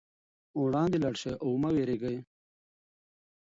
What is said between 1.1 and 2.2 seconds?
شئ او مه وېرېږئ.